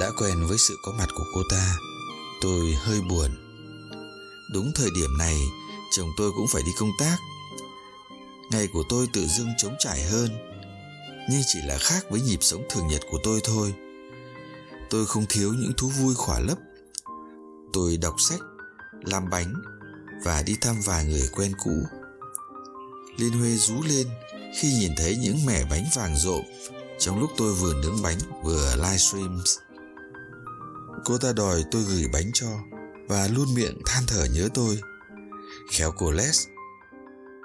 Đã 0.00 0.10
quen 0.18 0.46
với 0.46 0.58
sự 0.68 0.74
có 0.82 0.92
mặt 0.98 1.08
của 1.16 1.24
cô 1.34 1.42
ta, 1.50 1.76
tôi 2.42 2.74
hơi 2.78 3.00
buồn. 3.00 3.30
Đúng 4.52 4.72
thời 4.74 4.88
điểm 4.94 5.18
này, 5.18 5.36
chồng 5.96 6.08
tôi 6.16 6.30
cũng 6.36 6.46
phải 6.52 6.62
đi 6.62 6.70
công 6.78 6.90
tác. 7.00 7.16
Ngày 8.50 8.68
của 8.72 8.82
tôi 8.88 9.06
tự 9.12 9.26
dưng 9.26 9.48
trống 9.58 9.74
trải 9.78 10.02
hơn, 10.02 10.28
nhưng 11.30 11.42
chỉ 11.46 11.58
là 11.62 11.78
khác 11.78 12.04
với 12.10 12.20
nhịp 12.20 12.38
sống 12.40 12.62
thường 12.70 12.88
nhật 12.88 13.02
của 13.10 13.18
tôi 13.24 13.40
thôi. 13.44 13.74
Tôi 14.90 15.06
không 15.06 15.26
thiếu 15.28 15.52
những 15.52 15.72
thú 15.76 15.88
vui 15.88 16.14
khỏa 16.14 16.40
lấp. 16.40 16.58
Tôi 17.72 17.96
đọc 17.96 18.14
sách, 18.18 18.40
làm 19.02 19.30
bánh 19.30 19.54
và 20.24 20.42
đi 20.42 20.56
thăm 20.60 20.76
vài 20.84 21.04
người 21.04 21.28
quen 21.32 21.52
cũ. 21.64 21.82
Liên 23.16 23.32
Huê 23.32 23.56
rú 23.56 23.82
lên 23.82 24.06
khi 24.54 24.72
nhìn 24.72 24.92
thấy 24.96 25.16
những 25.16 25.46
mẻ 25.46 25.64
bánh 25.70 25.84
vàng 25.94 26.16
rộm 26.16 26.42
trong 26.98 27.20
lúc 27.20 27.30
tôi 27.36 27.54
vừa 27.54 27.74
nướng 27.74 28.02
bánh 28.02 28.18
vừa 28.42 28.76
livestream. 28.76 29.42
Cô 31.04 31.18
ta 31.18 31.32
đòi 31.32 31.64
tôi 31.70 31.82
gửi 31.82 32.04
bánh 32.12 32.30
cho 32.34 32.46
và 33.08 33.28
luôn 33.28 33.54
miệng 33.54 33.82
than 33.86 34.04
thở 34.06 34.24
nhớ 34.24 34.48
tôi. 34.54 34.80
Khéo 35.72 35.92
cô 35.96 36.10
Les. 36.10 36.46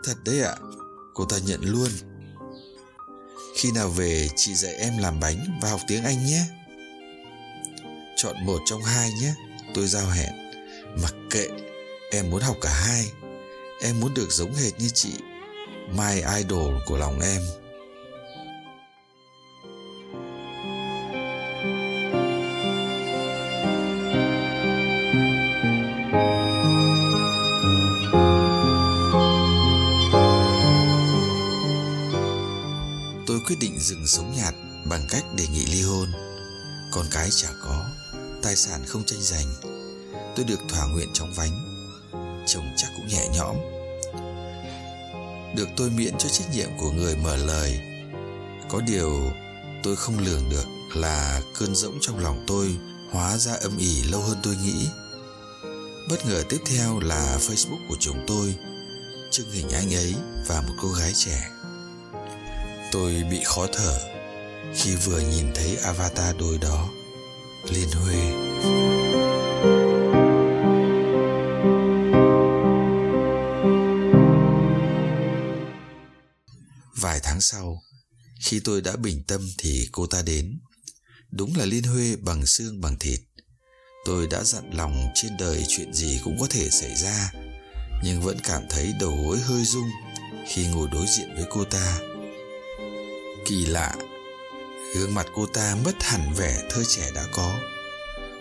Thật 0.03 0.13
đấy 0.25 0.41
ạ, 0.41 0.55
cô 1.13 1.25
ta 1.25 1.38
nhận 1.45 1.62
luôn. 1.62 1.89
Khi 3.55 3.72
nào 3.72 3.89
về 3.89 4.29
chị 4.36 4.53
dạy 4.55 4.74
em 4.74 4.98
làm 4.98 5.19
bánh 5.19 5.60
và 5.62 5.69
học 5.69 5.81
tiếng 5.88 6.03
Anh 6.03 6.25
nhé. 6.25 6.41
Chọn 8.15 8.45
một 8.45 8.60
trong 8.65 8.83
hai 8.83 9.12
nhé, 9.22 9.33
tôi 9.74 9.88
giao 9.88 10.10
hẹn. 10.10 10.33
Mặc 11.01 11.13
kệ, 11.29 11.48
em 12.12 12.29
muốn 12.29 12.41
học 12.41 12.57
cả 12.62 12.69
hai. 12.74 13.12
Em 13.81 14.00
muốn 14.00 14.13
được 14.13 14.27
giống 14.29 14.53
hệt 14.53 14.79
như 14.79 14.89
chị 14.89 15.13
My 15.90 16.22
Idol 16.38 16.74
của 16.86 16.98
lòng 16.98 17.20
em. 17.20 17.42
Tôi 33.28 33.40
quyết 33.48 33.56
định 33.60 33.80
dừng 33.80 34.08
sống 34.08 34.34
nhạt 34.38 34.54
bằng 34.90 35.08
cách 35.10 35.24
đề 35.38 35.48
nghị 35.48 35.66
ly 35.66 35.82
hôn. 35.82 36.08
Con 36.92 37.06
cái 37.12 37.30
chả 37.32 37.50
có, 37.63 37.86
tài 38.44 38.56
sản 38.56 38.86
không 38.88 39.04
tranh 39.06 39.22
giành. 39.22 39.48
Tôi 40.36 40.46
được 40.46 40.60
thỏa 40.70 40.88
nguyện 40.88 41.10
trong 41.13 41.34
vánh. 41.34 41.70
Chồng 42.48 42.66
chắc 42.78 42.88
cũng 42.98 43.08
nhẹ 43.08 43.28
nhõm 43.34 43.73
được 45.55 45.67
tôi 45.77 45.89
miễn 45.89 46.17
cho 46.17 46.29
trách 46.29 46.48
nhiệm 46.53 46.69
của 46.77 46.91
người 46.91 47.15
mở 47.15 47.36
lời. 47.36 47.79
Có 48.69 48.81
điều 48.81 49.31
tôi 49.83 49.95
không 49.95 50.19
lường 50.19 50.50
được 50.50 50.65
là 50.95 51.41
cơn 51.60 51.75
rỗng 51.75 51.98
trong 52.01 52.19
lòng 52.19 52.43
tôi 52.48 52.75
hóa 53.12 53.38
ra 53.38 53.53
âm 53.53 53.77
ỉ 53.77 54.03
lâu 54.03 54.22
hơn 54.22 54.38
tôi 54.43 54.55
nghĩ. 54.55 54.88
Bất 56.10 56.25
ngờ 56.25 56.43
tiếp 56.50 56.60
theo 56.65 57.00
là 57.00 57.38
facebook 57.41 57.88
của 57.89 57.95
chúng 58.00 58.24
tôi 58.27 58.55
trưng 59.31 59.51
hình 59.51 59.69
anh 59.69 59.95
ấy 59.95 60.15
và 60.48 60.62
một 60.62 60.74
cô 60.81 60.88
gái 60.91 61.12
trẻ. 61.15 61.50
Tôi 62.91 63.24
bị 63.31 63.39
khó 63.45 63.67
thở 63.74 64.00
khi 64.75 64.95
vừa 64.95 65.19
nhìn 65.19 65.45
thấy 65.55 65.77
avatar 65.83 66.36
đôi 66.39 66.57
đó, 66.57 66.89
liên 67.69 67.89
huê. 67.91 69.02
Sau, 77.53 77.83
khi 78.39 78.60
tôi 78.60 78.81
đã 78.81 78.95
bình 78.95 79.24
tâm 79.27 79.50
thì 79.57 79.89
cô 79.91 80.07
ta 80.07 80.22
đến. 80.22 80.60
Đúng 81.31 81.55
là 81.57 81.65
Liên 81.65 81.83
Huê 81.83 82.15
bằng 82.15 82.45
xương 82.45 82.81
bằng 82.81 83.00
thịt. 83.00 83.19
Tôi 84.05 84.27
đã 84.27 84.43
dặn 84.43 84.74
lòng 84.74 85.07
trên 85.15 85.38
đời 85.39 85.63
chuyện 85.67 85.93
gì 85.93 86.19
cũng 86.24 86.38
có 86.39 86.48
thể 86.50 86.69
xảy 86.69 86.95
ra, 86.95 87.31
nhưng 88.03 88.22
vẫn 88.22 88.38
cảm 88.43 88.63
thấy 88.69 88.93
đầu 89.00 89.17
gối 89.25 89.39
hơi 89.39 89.65
rung 89.65 89.89
khi 90.48 90.67
ngồi 90.67 90.88
đối 90.91 91.05
diện 91.07 91.36
với 91.36 91.45
cô 91.50 91.63
ta. 91.63 92.00
Kỳ 93.45 93.65
lạ, 93.65 93.95
gương 94.95 95.13
mặt 95.13 95.27
cô 95.36 95.45
ta 95.45 95.75
mất 95.86 95.95
hẳn 96.03 96.33
vẻ 96.33 96.67
thơ 96.69 96.83
trẻ 96.95 97.12
đã 97.15 97.27
có. 97.33 97.60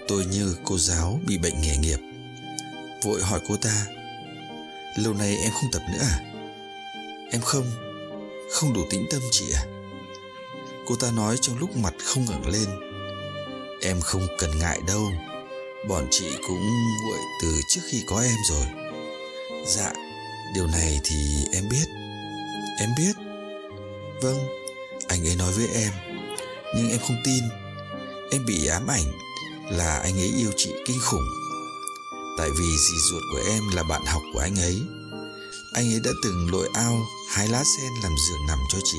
Tôi 0.09 0.25
như 0.25 0.57
cô 0.65 0.79
giáo 0.79 1.21
bị 1.27 1.39
bệnh 1.39 1.61
nghề 1.61 1.77
nghiệp. 1.77 1.99
Vội 3.03 3.23
hỏi 3.23 3.41
cô 3.49 3.57
ta, 3.57 3.87
lâu 4.97 5.15
nay 5.15 5.37
em 5.37 5.53
không 5.53 5.71
tập 5.73 5.83
nữa 5.93 6.01
à? 6.01 6.21
Em 7.31 7.41
không, 7.41 7.92
không 8.53 8.73
đủ 8.73 8.81
tĩnh 8.91 9.07
tâm 9.11 9.21
chị 9.31 9.45
à 9.55 9.65
cô 10.87 10.97
ta 10.97 11.11
nói 11.11 11.37
trong 11.41 11.59
lúc 11.59 11.77
mặt 11.77 11.95
không 12.05 12.25
ngẩng 12.25 12.47
lên. 12.47 12.69
Em 13.83 14.01
không 14.01 14.27
cần 14.39 14.59
ngại 14.59 14.81
đâu. 14.87 15.13
Bọn 15.89 16.07
chị 16.11 16.27
cũng 16.47 16.71
nguội 17.05 17.19
từ 17.43 17.61
trước 17.69 17.81
khi 17.91 18.05
có 18.07 18.23
em 18.23 18.37
rồi. 18.51 18.67
Dạ 19.67 19.93
điều 20.55 20.67
này 20.67 21.01
thì 21.05 21.17
em 21.53 21.69
biết. 21.69 21.85
Em 22.81 22.91
biết. 22.99 23.13
Vâng 24.23 24.49
anh 25.09 25.27
ấy 25.27 25.37
nói 25.37 25.53
với 25.53 25.69
em. 25.75 25.93
Nhưng 26.77 26.91
em 26.91 26.99
không 27.01 27.23
tin. 27.25 27.45
Em 28.33 28.45
bị 28.47 28.67
ám 28.67 28.87
ảnh 28.87 29.13
là 29.71 29.99
anh 29.99 30.19
ấy 30.19 30.33
yêu 30.39 30.51
chị 30.57 30.71
kinh 30.87 30.99
khủng. 31.03 31.29
Tại 32.39 32.49
vì 32.59 32.65
dì 32.65 32.99
ruột 33.11 33.23
của 33.33 33.41
em 33.51 33.63
là 33.75 33.83
bạn 33.83 34.03
học 34.07 34.23
của 34.33 34.41
anh 34.41 34.57
ấy 34.57 34.83
anh 35.73 35.93
ấy 35.93 36.01
đã 36.05 36.11
từng 36.25 36.51
lội 36.53 36.69
ao, 36.75 36.99
hái 37.31 37.49
lá 37.49 37.63
sen 37.77 37.93
làm 38.03 38.13
giường 38.29 38.47
nằm 38.49 38.59
cho 38.69 38.79
chị. 38.85 38.99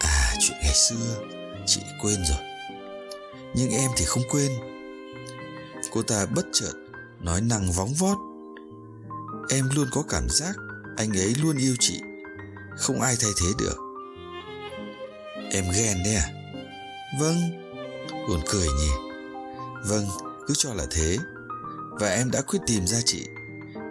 À 0.00 0.34
chuyện 0.40 0.56
ngày 0.62 0.74
xưa, 0.74 1.22
chị 1.66 1.80
quên 2.02 2.24
rồi. 2.24 2.38
Nhưng 3.54 3.70
em 3.70 3.90
thì 3.96 4.04
không 4.04 4.22
quên. 4.30 4.52
Cô 5.90 6.02
ta 6.02 6.26
bất 6.26 6.46
chợt 6.52 6.72
nói 7.20 7.40
năng 7.40 7.72
vóng 7.72 7.94
vót. 7.94 8.18
Em 9.50 9.68
luôn 9.74 9.88
có 9.92 10.02
cảm 10.08 10.28
giác 10.28 10.54
anh 10.96 11.12
ấy 11.18 11.34
luôn 11.42 11.56
yêu 11.56 11.74
chị. 11.80 12.00
Không 12.76 13.00
ai 13.00 13.16
thay 13.20 13.30
thế 13.40 13.46
được. 13.58 13.76
Em 15.50 15.64
ghen 15.76 16.02
đấy 16.04 16.14
à? 16.14 16.26
Vâng. 17.20 17.36
Buồn 18.28 18.40
cười 18.48 18.66
nhỉ. 18.66 18.90
Vâng 19.84 20.06
cứ 20.46 20.54
cho 20.56 20.74
là 20.74 20.86
thế. 20.90 21.16
Và 22.00 22.08
em 22.08 22.30
đã 22.30 22.40
quyết 22.40 22.58
tìm 22.66 22.86
ra 22.86 22.98
chị. 23.04 23.26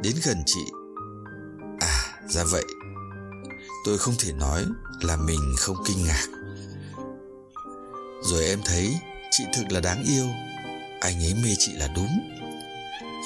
Đến 0.02 0.16
gần 0.24 0.44
chị 0.46 0.62
ra 2.30 2.44
vậy, 2.44 2.64
tôi 3.86 3.98
không 3.98 4.14
thể 4.20 4.34
nói 4.34 4.66
là 5.02 5.18
mình 5.18 5.56
không 5.58 5.78
kinh 5.86 6.06
ngạc. 6.06 6.28
Rồi 8.24 8.46
em 8.46 8.62
thấy 8.66 8.96
chị 9.32 9.44
thực 9.54 9.72
là 9.72 9.80
đáng 9.80 10.04
yêu, 10.04 10.26
anh 11.02 11.24
ấy 11.24 11.34
mê 11.44 11.50
chị 11.60 11.72
là 11.74 11.88
đúng. 11.96 12.30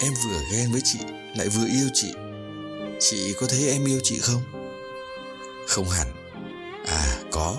Em 0.02 0.14
vừa 0.26 0.40
ghen 0.52 0.72
với 0.72 0.82
chị, 0.84 1.00
lại 1.36 1.50
vừa 1.50 1.66
yêu 1.66 1.88
chị. 1.94 2.14
Chị 3.00 3.34
có 3.40 3.48
thấy 3.50 3.70
em 3.70 3.86
yêu 3.86 4.00
chị 4.04 4.20
không? 4.20 4.42
Không 5.68 5.90
hẳn. 5.90 6.08
À 6.88 7.18
có. 7.32 7.58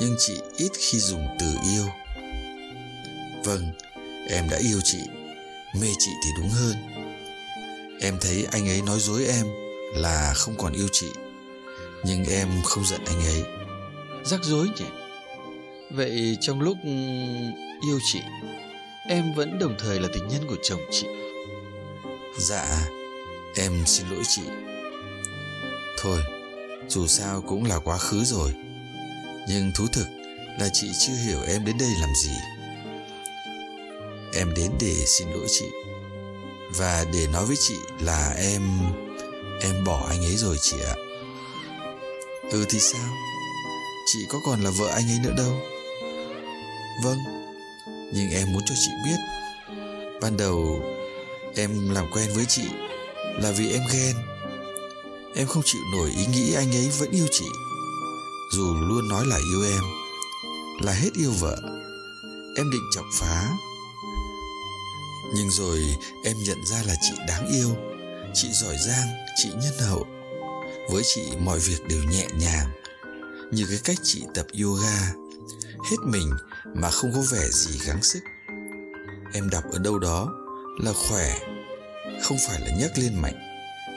Nhưng 0.00 0.16
chị 0.18 0.40
ít 0.56 0.70
khi 0.78 0.98
dùng 0.98 1.26
từ 1.38 1.46
yêu. 1.74 1.86
Vâng 3.44 3.72
Em 4.28 4.48
đã 4.50 4.58
yêu 4.58 4.80
chị, 4.84 4.98
Mê 5.80 5.86
chị 5.98 6.10
thì 6.24 6.30
đúng 6.36 6.48
hơn. 6.48 6.76
Em 8.00 8.18
thấy 8.20 8.46
anh 8.52 8.68
ấy 8.68 8.82
nói 8.82 8.98
dối 9.00 9.26
em 9.26 9.46
là 9.96 10.32
không 10.34 10.54
còn 10.58 10.72
yêu 10.72 10.88
chị. 10.92 11.06
Nhưng 12.04 12.24
em 12.24 12.48
không 12.64 12.84
giận 12.84 13.00
anh 13.06 13.20
ấy. 13.24 13.44
Rắc 14.24 14.44
rối 14.44 14.68
nhỉ? 14.78 14.84
Vậy 15.90 16.38
trong 16.40 16.60
lúc 16.60 16.76
yêu 17.82 17.98
chị 18.12 18.20
Em 19.08 19.34
vẫn 19.34 19.58
đồng 19.58 19.74
thời 19.78 20.00
là 20.00 20.08
tình 20.14 20.28
nhân 20.28 20.46
của 20.48 20.56
chồng 20.62 20.80
chị? 20.90 21.06
Dạ 22.38 22.88
Em 23.56 23.86
xin 23.86 24.06
lỗi 24.08 24.22
chị. 24.28 24.42
Thôi 26.02 26.18
Dù 26.88 27.06
sao 27.06 27.42
cũng 27.46 27.64
là 27.64 27.78
quá 27.78 27.98
khứ 27.98 28.24
rồi. 28.24 28.54
Nhưng 29.48 29.72
thú 29.74 29.86
thực 29.92 30.06
Là 30.60 30.68
chị 30.72 30.90
chưa 30.98 31.14
hiểu 31.26 31.38
em 31.46 31.64
đến 31.64 31.76
đây 31.78 31.90
làm 32.00 32.10
gì. 32.24 32.36
Em 34.34 34.54
đến 34.54 34.70
để 34.80 35.04
xin 35.06 35.28
lỗi 35.28 35.46
chị. 35.48 35.66
Và 36.76 37.04
để 37.12 37.26
nói 37.32 37.46
với 37.46 37.56
chị 37.68 37.74
là 38.00 38.34
em 38.36 38.62
Em 39.60 39.84
bỏ 39.84 40.06
anh 40.08 40.24
ấy 40.24 40.36
rồi 40.36 40.56
chị 40.60 40.76
ạ. 40.86 40.94
Ừ 42.50 42.64
thì 42.68 42.78
sao? 42.80 43.08
Chị 44.06 44.18
có 44.28 44.38
còn 44.44 44.60
là 44.60 44.70
vợ 44.70 44.88
anh 44.88 45.08
ấy 45.08 45.18
nữa 45.22 45.34
đâu. 45.36 45.60
Vâng 47.04 47.18
Nhưng 48.14 48.30
em 48.30 48.52
muốn 48.52 48.62
cho 48.66 48.74
chị 48.74 48.90
biết. 49.04 49.16
Ban 50.20 50.36
đầu 50.36 50.82
Em 51.56 51.90
làm 51.90 52.10
quen 52.12 52.30
với 52.34 52.44
chị 52.48 52.64
Là 53.42 53.52
vì 53.52 53.72
em 53.72 53.82
ghen. 53.92 54.16
Em 55.34 55.46
không 55.46 55.62
chịu 55.64 55.80
nổi 55.92 56.10
ý 56.10 56.26
nghĩ 56.26 56.54
anh 56.54 56.72
ấy 56.76 56.88
vẫn 56.98 57.10
yêu 57.10 57.26
chị. 57.30 57.44
Dù 58.52 58.74
luôn 58.74 59.08
nói 59.08 59.26
là 59.26 59.36
yêu 59.36 59.62
em, 59.72 59.82
Là 60.80 60.92
hết 60.92 61.10
yêu 61.14 61.32
vợ. 61.40 61.56
Em 62.56 62.70
định 62.70 62.82
chọc 62.94 63.04
phá. 63.12 63.48
Nhưng 65.34 65.50
rồi 65.50 65.96
em 66.24 66.36
nhận 66.46 66.66
ra 66.66 66.82
là 66.86 66.94
chị 67.02 67.14
đáng 67.28 67.48
yêu. 67.48 67.85
Chị 68.38 68.48
giỏi 68.52 68.76
giang, 68.78 69.08
chị 69.36 69.48
nhân 69.48 69.88
hậu. 69.88 70.06
Với 70.90 71.02
chị 71.14 71.22
mọi 71.40 71.58
việc 71.58 71.88
đều 71.88 72.02
nhẹ 72.02 72.26
nhàng. 72.40 72.66
Như 73.52 73.66
cái 73.68 73.78
cách 73.84 73.96
chị 74.02 74.24
tập 74.34 74.46
yoga. 74.62 75.12
Hết 75.90 75.96
mình 76.04 76.30
mà 76.74 76.90
không 76.90 77.12
có 77.14 77.20
vẻ 77.32 77.48
gì 77.50 77.80
gắng 77.86 78.02
sức. 78.02 78.20
Em 79.32 79.50
đọc 79.50 79.64
ở 79.72 79.78
đâu 79.78 79.98
đó 79.98 80.32
là 80.84 80.92
khỏe. 80.92 81.38
Không 82.22 82.36
phải 82.48 82.60
là 82.60 82.76
nhấc 82.78 82.98
lên 82.98 83.22
mạnh 83.22 83.38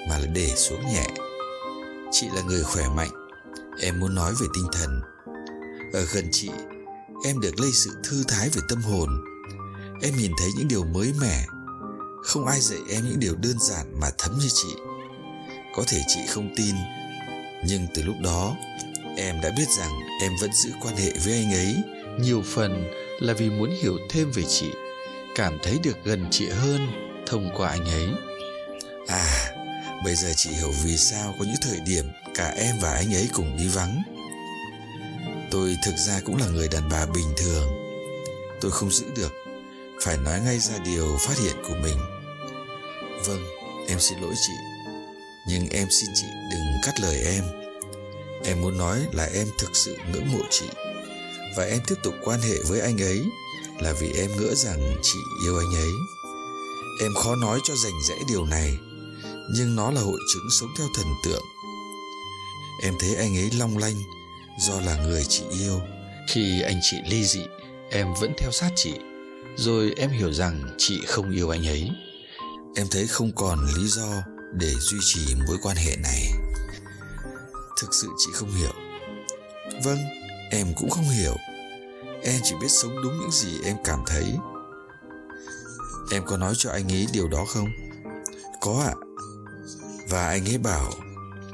Mà 0.09 0.17
là 0.17 0.25
để 0.25 0.55
xuống 0.55 0.85
nhẹ. 0.85 1.07
Chị 2.11 2.27
là 2.35 2.41
người 2.41 2.63
khỏe 2.63 2.87
mạnh. 2.95 3.29
Em 3.81 3.99
muốn 3.99 4.15
nói 4.15 4.33
về 4.41 4.47
tinh 4.53 4.67
thần. 4.71 5.01
Ở 5.93 6.05
gần 6.13 6.29
chị 6.31 6.49
Em 7.25 7.39
được 7.39 7.59
lây 7.59 7.71
sự 7.73 7.91
thư 8.03 8.23
thái 8.27 8.49
về 8.49 8.61
tâm 8.69 8.81
hồn. 8.81 9.09
Em 10.01 10.17
nhìn 10.17 10.31
thấy 10.39 10.49
những 10.57 10.67
điều 10.67 10.83
mới 10.83 11.13
mẻ. 11.21 11.45
Không 12.23 12.45
ai 12.45 12.61
dạy 12.61 12.79
em 12.89 13.05
những 13.09 13.19
điều 13.19 13.35
đơn 13.35 13.59
giản 13.59 13.99
mà 13.99 14.07
thấm 14.17 14.37
như 14.39 14.47
chị. 14.53 14.75
Có 15.75 15.83
thể 15.87 16.01
chị 16.07 16.19
không 16.27 16.53
tin, 16.55 16.75
Nhưng 17.65 17.87
từ 17.95 18.03
lúc 18.03 18.15
đó, 18.23 18.55
Em 19.17 19.41
đã 19.41 19.49
biết 19.57 19.69
rằng 19.79 19.91
em 20.21 20.31
vẫn 20.41 20.53
giữ 20.53 20.69
quan 20.81 20.95
hệ 20.95 21.11
với 21.25 21.33
anh 21.33 21.53
ấy. 21.53 21.75
Nhiều 22.19 22.43
phần 22.45 22.91
là 23.19 23.33
vì 23.33 23.49
muốn 23.49 23.69
hiểu 23.81 23.97
thêm 24.09 24.31
về 24.31 24.43
chị, 24.47 24.71
Cảm 25.35 25.57
thấy 25.63 25.79
được 25.83 25.97
gần 26.03 26.27
chị 26.31 26.49
hơn 26.49 26.87
thông 27.27 27.49
qua 27.57 27.69
anh 27.69 27.85
ấy. 27.85 28.07
À 29.07 29.55
Bây 30.03 30.15
giờ 30.15 30.33
chị 30.35 30.49
hiểu 30.49 30.71
vì 30.83 30.97
sao 30.97 31.35
có 31.39 31.45
những 31.45 31.61
thời 31.61 31.79
điểm 31.79 32.05
cả 32.35 32.53
em 32.57 32.75
và 32.81 32.93
anh 32.93 33.13
ấy 33.13 33.29
cùng 33.33 33.57
đi 33.57 33.67
vắng. 33.67 34.01
Tôi 35.51 35.77
thực 35.85 35.95
ra 35.97 36.21
cũng 36.25 36.37
là 36.37 36.47
người 36.47 36.67
đàn 36.67 36.89
bà 36.89 37.05
bình 37.05 37.33
thường. 37.37 37.67
Tôi 38.61 38.71
không 38.71 38.91
giữ 38.91 39.05
được 39.15 39.31
phải 40.01 40.17
nói 40.17 40.39
ngay 40.39 40.59
ra 40.59 40.77
điều 40.77 41.17
phát 41.19 41.37
hiện 41.37 41.55
của 41.67 41.75
mình. 41.83 41.97
Vâng, 43.25 43.45
em 43.87 43.99
xin 43.99 44.19
lỗi 44.19 44.33
chị 44.47 44.53
Nhưng 45.47 45.69
em 45.69 45.87
xin 45.91 46.09
chị 46.15 46.27
đừng 46.51 46.65
cắt 46.85 46.99
lời 46.99 47.23
em. 47.25 47.43
Em 48.45 48.61
muốn 48.61 48.77
nói 48.77 48.99
là 49.13 49.29
em 49.33 49.47
thực 49.59 49.75
sự 49.75 49.97
ngưỡng 50.11 50.31
mộ 50.31 50.39
chị 50.49 50.65
Và 51.57 51.63
em 51.63 51.79
tiếp 51.87 51.95
tục 52.03 52.13
quan 52.23 52.41
hệ 52.41 52.55
với 52.67 52.81
anh 52.81 53.01
ấy 53.01 53.23
Là 53.79 53.93
vì 53.93 54.13
em 54.13 54.31
ngỡ 54.37 54.55
rằng 54.55 54.95
chị 55.01 55.19
yêu 55.45 55.57
anh 55.57 55.75
ấy. 55.75 55.91
Em 57.01 57.13
khó 57.15 57.35
nói 57.35 57.59
cho 57.63 57.75
rành 57.75 58.01
rẽ 58.09 58.15
điều 58.27 58.45
này 58.45 58.77
Nhưng 59.55 59.75
nó 59.75 59.91
là 59.91 60.01
hội 60.01 60.19
chứng 60.33 60.47
sống 60.59 60.69
theo 60.77 60.87
thần 60.95 61.07
tượng. 61.23 61.43
Em 62.83 62.93
thấy 62.99 63.15
anh 63.15 63.37
ấy 63.37 63.49
long 63.51 63.77
lanh 63.77 63.95
Do 64.59 64.79
là 64.79 64.95
người 64.95 65.25
chị 65.29 65.43
yêu. 65.51 65.81
Khi 66.27 66.61
anh 66.61 66.79
chị 66.81 66.97
ly 67.09 67.23
dị 67.25 67.41
Em 67.91 68.13
vẫn 68.19 68.33
theo 68.37 68.51
sát 68.51 68.69
chị. 68.75 68.93
Rồi 69.59 69.93
em 69.97 70.09
hiểu 70.09 70.33
rằng 70.33 70.75
chị 70.77 71.01
không 71.07 71.31
yêu 71.31 71.49
anh 71.49 71.67
ấy. 71.67 71.89
Em 72.75 72.87
thấy 72.91 73.07
không 73.07 73.31
còn 73.35 73.65
lý 73.77 73.87
do 73.87 74.23
Để 74.53 74.73
duy 74.79 74.97
trì 75.01 75.35
mối 75.47 75.57
quan 75.61 75.77
hệ 75.77 75.95
này. 75.95 76.31
Thực 77.81 77.93
sự 77.93 78.07
chị 78.17 78.31
không 78.33 78.51
hiểu. 78.51 78.73
Vâng 79.83 79.97
Em 80.51 80.67
cũng 80.75 80.89
không 80.89 81.09
hiểu. 81.09 81.35
Em 82.23 82.41
chỉ 82.43 82.55
biết 82.61 82.67
sống 82.69 83.01
đúng 83.03 83.19
những 83.19 83.31
gì 83.31 83.61
em 83.63 83.75
cảm 83.83 83.99
thấy. 84.07 84.37
Em 86.11 86.23
có 86.25 86.37
nói 86.37 86.53
cho 86.57 86.71
anh 86.71 86.91
ấy 86.91 87.07
điều 87.13 87.27
đó 87.27 87.45
không? 87.47 87.67
Có 88.61 88.83
ạ. 88.85 88.93
Và 90.09 90.27
anh 90.27 90.45
ấy 90.45 90.57
bảo 90.57 90.91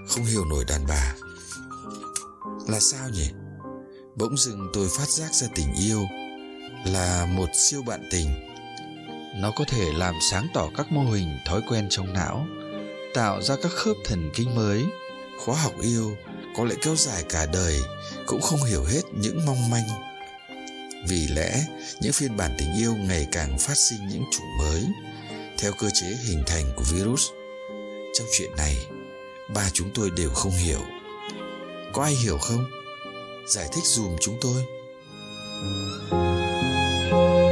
Không 0.09 0.25
hiểu 0.25 0.45
nổi 0.45 0.65
đàn 0.67 0.85
bà. 0.87 1.15
Là 2.67 2.79
sao 2.79 3.09
nhỉ? 3.09 3.29
Bỗng 4.15 4.37
dưng 4.37 4.69
tôi 4.73 4.87
phát 4.97 5.09
giác 5.09 5.33
ra 5.33 5.47
tình 5.55 5.73
yêu. 5.73 6.05
Là 6.85 7.25
một 7.25 7.49
siêu 7.53 7.83
bạn 7.83 8.07
tình. 8.11 8.29
Nó 9.35 9.51
có 9.51 9.65
thể 9.67 9.85
làm 9.93 10.13
sáng 10.31 10.47
tỏ 10.53 10.69
các 10.77 10.91
mô 10.91 11.11
hình, 11.11 11.37
thói 11.45 11.61
quen 11.69 11.87
trong 11.89 12.13
não, 12.13 12.45
Tạo 13.13 13.41
ra 13.41 13.55
các 13.63 13.71
khớp 13.71 13.95
thần 14.05 14.31
kinh 14.35 14.55
mới, 14.55 14.83
Khóa 15.39 15.55
học 15.55 15.73
yêu, 15.81 16.17
có 16.57 16.65
lẽ 16.65 16.75
kéo 16.81 16.95
dài 16.95 17.23
cả 17.29 17.45
đời, 17.53 17.79
Cũng 18.25 18.41
không 18.41 18.63
hiểu 18.63 18.83
hết 18.83 19.01
những 19.11 19.45
mong 19.45 19.69
manh. 19.69 19.87
Vì 21.07 21.27
lẽ, 21.27 21.65
những 22.01 22.13
phiên 22.13 22.37
bản 22.37 22.55
tình 22.57 22.73
yêu 22.77 22.95
ngày 22.95 23.27
càng 23.31 23.57
phát 23.59 23.77
sinh 23.77 24.07
những 24.07 24.23
chủng 24.31 24.57
mới, 24.59 24.85
theo 25.57 25.71
cơ 25.79 25.89
chế 25.93 26.07
hình 26.27 26.43
thành 26.47 26.65
của 26.75 26.83
virus. 26.91 27.29
Trong 28.13 28.27
chuyện 28.37 28.51
này, 28.57 28.77
ba 29.53 29.69
chúng 29.73 29.89
tôi 29.93 30.09
đều 30.17 30.29
không 30.29 30.51
hiểu. 30.51 30.81
Có 31.93 32.03
ai 32.03 32.13
hiểu 32.13 32.37
không? 32.37 32.65
Giải 33.47 33.67
thích 33.73 33.83
dùm 33.83 34.15
chúng 34.21 34.37
tôi. 34.41 34.65
Thank 37.07 37.39
you. 37.39 37.44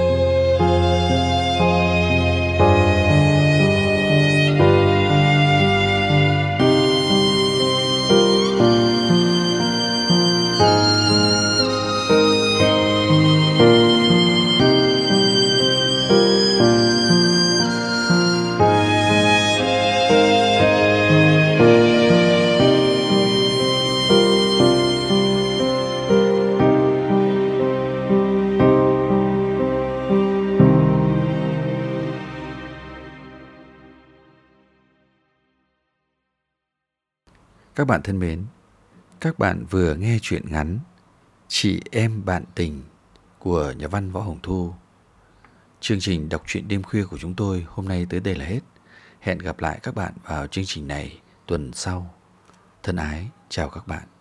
Các 37.75 37.87
bạn 37.87 38.01
thân 38.03 38.19
mến, 38.19 38.45
các 39.19 39.39
bạn 39.39 39.65
vừa 39.69 39.95
nghe 39.95 40.17
chuyện 40.21 40.43
ngắn 40.51 40.79
Chị 41.47 41.81
em 41.91 42.25
bạn 42.25 42.43
tình 42.55 42.83
của 43.39 43.73
nhà 43.77 43.87
văn 43.87 44.11
Võ 44.11 44.19
Hồng 44.19 44.39
Thu. 44.43 44.73
Chương 45.79 45.99
trình 45.99 46.29
đọc 46.29 46.43
truyện 46.47 46.67
đêm 46.67 46.83
khuya 46.83 47.05
của 47.05 47.17
chúng 47.17 47.33
tôi 47.35 47.65
hôm 47.69 47.87
nay 47.87 48.07
tới 48.09 48.19
đây 48.19 48.35
là 48.35 48.45
hết. 48.45 48.59
Hẹn 49.19 49.37
gặp 49.37 49.59
lại 49.59 49.79
các 49.83 49.95
bạn 49.95 50.13
vào 50.23 50.47
chương 50.47 50.65
trình 50.67 50.87
này 50.87 51.21
tuần 51.45 51.73
sau. 51.73 52.13
Thân 52.83 52.95
ái, 52.95 53.27
chào 53.49 53.69
các 53.69 53.87
bạn. 53.87 54.12